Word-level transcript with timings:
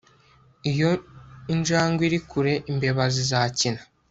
Iyo 0.71 0.91
injangwe 1.53 2.01
iri 2.07 2.19
kure 2.29 2.53
imbeba 2.71 3.03
zizakina 3.13 3.81